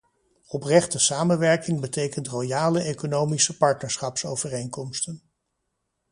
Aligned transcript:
Oprechte 0.47 0.99
samenwerking 0.99 1.81
betekent 1.81 2.27
royale 2.27 2.83
economische 2.83 3.57
partnerschapsovereenkomsten. 3.57 5.21